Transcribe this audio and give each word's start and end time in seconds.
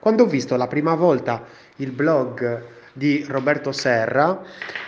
Quando 0.00 0.22
ho 0.22 0.26
visto 0.26 0.54
la 0.54 0.68
prima 0.68 0.94
volta 0.94 1.44
il 1.76 1.90
blog 1.90 2.76
di 2.92 3.24
Roberto 3.26 3.72
Serra, 3.72 4.42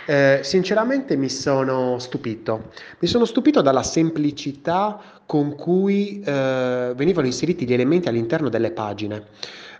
eh, 0.05 0.39
sinceramente 0.41 1.17
mi 1.17 1.27
sono 1.27 1.99
stupito. 1.99 2.71
Mi 2.99 3.07
sono 3.09 3.25
stupito 3.25 3.61
dalla 3.61 3.83
semplicità 3.83 5.21
con 5.25 5.55
cui 5.55 6.21
eh, 6.21 6.93
venivano 6.95 7.27
inseriti 7.27 7.65
gli 7.65 7.73
elementi 7.73 8.07
all'interno 8.07 8.47
delle 8.47 8.71
pagine, 8.71 9.25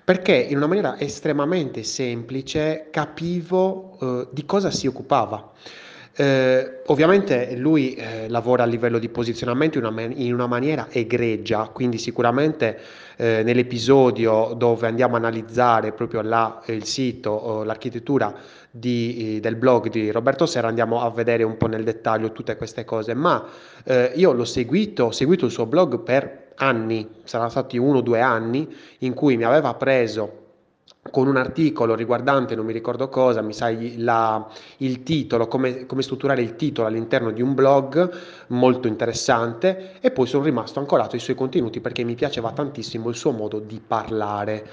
perché 0.03 0.35
in 0.35 0.57
una 0.57 0.67
maniera 0.67 0.99
estremamente 0.99 1.83
semplice 1.83 2.87
capivo 2.91 3.97
eh, 4.01 4.27
di 4.31 4.45
cosa 4.45 4.69
si 4.69 4.85
occupava. 4.87 5.51
Eh, 6.13 6.81
ovviamente 6.87 7.55
lui 7.55 7.93
eh, 7.93 8.27
lavora 8.27 8.63
a 8.63 8.65
livello 8.65 8.99
di 8.99 9.07
posizionamento 9.07 9.77
in 9.77 9.85
una, 9.85 10.01
in 10.01 10.33
una 10.33 10.45
maniera 10.45 10.87
egregia, 10.89 11.69
quindi 11.71 11.97
sicuramente 11.97 12.77
eh, 13.15 13.43
nell'episodio 13.43 14.53
dove 14.57 14.87
andiamo 14.87 15.15
a 15.15 15.19
analizzare 15.19 15.93
proprio 15.93 16.21
la, 16.21 16.61
il 16.65 16.83
sito, 16.83 17.63
l'architettura 17.63 18.35
di, 18.69 19.39
del 19.41 19.55
blog 19.55 19.89
di 19.89 20.11
Roberto 20.11 20.45
Serra, 20.45 20.67
andiamo 20.67 21.01
a 21.01 21.09
vedere 21.11 21.43
un 21.43 21.55
po' 21.55 21.67
nel 21.67 21.85
dettaglio 21.85 22.33
tutte 22.33 22.57
queste 22.57 22.83
cose, 22.83 23.13
ma 23.13 23.45
eh, 23.85 24.11
io 24.15 24.33
l'ho 24.33 24.45
seguito, 24.45 25.05
ho 25.05 25.11
seguito 25.11 25.45
il 25.45 25.51
suo 25.51 25.65
blog 25.65 25.99
per 25.99 26.49
anni, 26.55 27.07
saranno 27.23 27.49
stati 27.49 27.77
uno 27.77 27.99
o 27.99 28.01
due 28.01 28.19
anni, 28.19 28.67
in 28.99 29.13
cui 29.13 29.37
mi 29.37 29.43
aveva 29.43 29.73
preso 29.75 30.40
con 31.09 31.27
un 31.27 31.35
articolo 31.35 31.95
riguardante 31.95 32.55
non 32.55 32.65
mi 32.65 32.73
ricordo 32.73 33.09
cosa, 33.09 33.41
mi 33.41 33.53
sai 33.53 33.97
la, 33.97 34.47
il 34.77 35.01
titolo, 35.01 35.47
come, 35.47 35.87
come, 35.87 36.03
strutturare 36.03 36.43
il 36.43 36.55
titolo 36.55 36.87
all'interno 36.87 37.31
di 37.31 37.41
un 37.41 37.55
blog 37.55 38.11
molto 38.47 38.87
interessante 38.87 39.99
e 39.99 40.11
poi 40.11 40.27
sono 40.27 40.43
rimasto 40.43 40.79
ancorato 40.79 41.15
ai 41.15 41.21
suoi 41.21 41.35
contenuti 41.35 41.79
perché 41.79 42.03
mi 42.03 42.13
piaceva 42.13 42.51
tantissimo 42.51 43.09
il 43.09 43.15
suo 43.15 43.31
modo 43.31 43.57
di 43.57 43.81
parlare. 43.85 44.67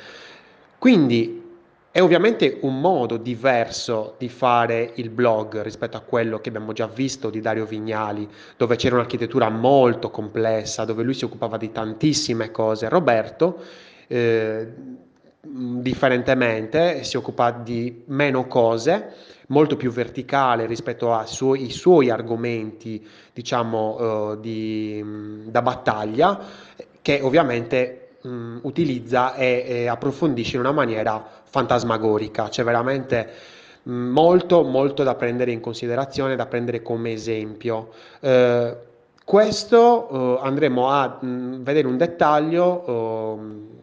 Quindi 0.79 1.47
è 1.91 2.03
ovviamente 2.03 2.59
un 2.61 2.79
modo 2.79 3.17
diverso 3.17 4.15
di 4.19 4.29
fare 4.29 4.93
il 4.97 5.09
blog 5.09 5.63
rispetto 5.63 5.97
a 5.97 6.01
quello 6.01 6.41
che 6.41 6.51
abbiamo 6.51 6.75
già 6.75 6.87
visto 6.87 7.31
di 7.31 7.41
Dario 7.41 7.65
Vignali, 7.65 8.29
dove 8.59 8.77
c'era 8.77 8.97
un'architettura 8.97 9.49
molto 9.49 10.11
complessa, 10.11 10.85
dove 10.85 11.03
lui 11.03 11.15
si 11.15 11.25
occupava 11.25 11.57
di 11.57 11.73
tantissime 11.73 12.51
cose. 12.51 12.89
Roberto 12.91 13.61
eh, 14.07 14.73
differentemente, 15.51 17.05
si 17.05 17.17
occupa 17.17 17.51
di 17.51 18.03
meno 18.07 18.47
cose, 18.47 19.15
molto 19.49 19.77
più 19.77 19.91
verticale 19.91 20.67
rispetto 20.67 21.15
ai 21.15 21.27
suoi, 21.27 21.71
suoi 21.71 22.11
argomenti, 22.11 23.07
diciamo, 23.33 24.31
uh, 24.31 24.41
di, 24.41 25.03
da 25.47 25.63
battaglia, 25.63 26.39
che 27.01 27.21
ovviamente 27.23 28.09
um, 28.23 28.61
utilizza 28.63 29.35
e, 29.35 29.65
e, 29.67 29.87
approfondisce 29.87 30.57
in 30.57 30.61
una 30.61 30.73
maniera 30.73 31.25
fantasmagorica, 31.45 32.49
c'è 32.49 32.63
veramente 32.63 33.31
molto, 33.85 34.63
molto 34.65 35.03
da 35.03 35.15
prendere 35.15 35.51
in 35.51 35.61
considerazione, 35.61 36.37
da 36.37 36.47
prendere 36.47 36.83
come 36.83 37.13
esempio. 37.13 37.91
Uh, 38.21 38.87
questo 39.29 40.09
uh, 40.11 40.39
andremo 40.41 40.89
a 40.89 41.19
mh, 41.21 41.63
vedere 41.63 41.87
un 41.87 41.99
dettaglio 41.99 43.37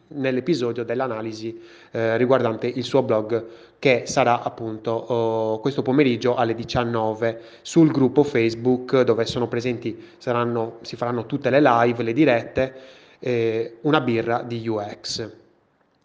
nell'episodio 0.08 0.84
dell'analisi 0.84 1.62
eh, 1.92 2.18
riguardante 2.18 2.66
il 2.66 2.84
suo 2.84 3.04
blog 3.04 3.46
che 3.78 4.08
sarà 4.08 4.42
appunto 4.42 4.90
oh, 4.90 5.60
questo 5.60 5.84
pomeriggio 5.84 6.34
alle 6.34 6.56
19 6.56 7.42
sul 7.62 7.92
gruppo 7.92 8.24
Facebook 8.24 9.02
dove 9.02 9.28
sono 9.28 9.48
presenti, 9.48 9.96
saranno, 10.18 10.80
si 10.82 10.96
faranno 10.96 11.28
tutte 11.28 11.52
le 11.52 11.62
live, 11.62 12.02
le 12.02 12.14
dirette, 12.14 12.76
eh, 13.20 13.78
una 13.82 14.02
birra 14.02 14.42
di 14.42 14.68
UX. 14.68 15.45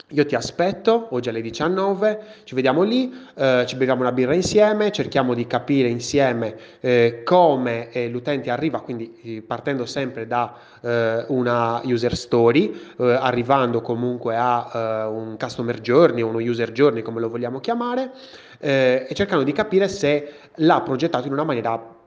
Io 0.09 0.27
ti 0.27 0.35
aspetto 0.35 1.09
oggi 1.11 1.29
alle 1.29 1.41
19, 1.41 2.21
ci 2.45 2.55
vediamo 2.55 2.83
lì, 2.83 3.13
eh, 3.35 3.65
ci 3.67 3.77
beviamo 3.77 4.01
una 4.01 4.13
birra 4.13 4.35
insieme, 4.35 4.91
cerchiamo 4.91 5.35
di 5.35 5.47
capire 5.47 5.89
insieme 5.89 6.57
eh, 6.81 7.23
come 7.25 7.91
eh, 7.91 8.09
l'utente 8.09 8.51
arriva, 8.51 8.81
quindi 8.81 9.21
eh, 9.23 9.43
partendo 9.43 9.87
sempre 9.87 10.27
da 10.27 10.53
eh, 10.81 11.25
una 11.29 11.81
user 11.85 12.17
story, 12.17 12.73
eh, 12.99 13.13
arrivando 13.13 13.81
comunque 13.83 14.37
a 14.37 15.09
un 15.09 15.37
customer 15.39 15.81
journey, 15.81 16.23
uno 16.23 16.39
user 16.39 16.73
journey 16.73 17.03
come 17.03 17.21
lo 17.21 17.29
vogliamo 17.29 17.61
chiamare, 17.61 18.11
e 18.59 19.09
cercando 19.15 19.45
di 19.45 19.53
capire 19.53 19.89
se 19.89 20.33
l'ha 20.57 20.81
progettato 20.83 21.27
in 21.27 21.33
una 21.33 21.45
maniera 21.45 21.99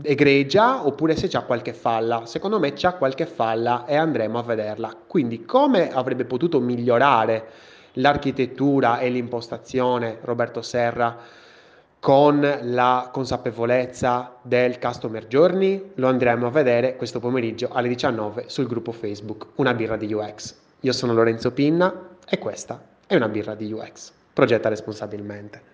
egregia 0.00 0.86
oppure 0.86 1.16
se 1.16 1.28
c'è 1.28 1.44
qualche 1.44 1.72
falla. 1.72 2.24
Secondo 2.26 2.58
me 2.58 2.72
c'è 2.72 2.96
qualche 2.96 3.26
falla 3.26 3.84
e 3.86 3.96
andremo 3.96 4.38
a 4.38 4.42
vederla. 4.42 4.96
Quindi 5.06 5.44
come 5.44 5.92
avrebbe 5.92 6.24
potuto 6.24 6.60
migliorare 6.60 7.48
l'architettura 7.94 8.98
e 9.00 9.10
l'impostazione 9.10 10.18
Roberto 10.22 10.62
Serra 10.62 11.16
con 12.00 12.58
la 12.62 13.10
consapevolezza 13.12 14.36
del 14.42 14.78
customer 14.78 15.26
journey? 15.26 15.92
Lo 15.96 16.08
andremo 16.08 16.46
a 16.46 16.50
vedere 16.50 16.96
questo 16.96 17.20
pomeriggio 17.20 17.68
alle 17.70 17.88
19 17.88 18.44
sul 18.46 18.66
gruppo 18.66 18.92
Facebook 18.92 19.46
Una 19.56 19.74
birra 19.74 19.96
di 19.96 20.12
UX. 20.12 20.54
Io 20.80 20.92
sono 20.92 21.12
Lorenzo 21.12 21.52
Pinna 21.52 22.10
e 22.28 22.38
questa 22.38 22.82
è 23.06 23.14
una 23.14 23.28
birra 23.28 23.54
di 23.54 23.70
UX. 23.70 24.10
Progetta 24.32 24.68
responsabilmente. 24.68 25.71